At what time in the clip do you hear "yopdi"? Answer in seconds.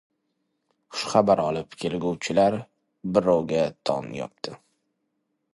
4.23-4.57